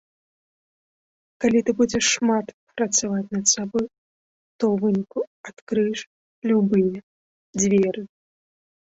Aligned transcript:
Калі 1.43 1.59
ты 1.65 1.71
будзеш 1.81 2.05
шмат 2.13 2.47
працаваць 2.79 3.33
над 3.35 3.45
сабой, 3.53 3.85
то 4.63 4.69
ў 4.73 4.83
выніку 4.85 5.19
адкрыеш 5.51 5.99
любыя 6.53 6.97
дзверы. 7.59 8.01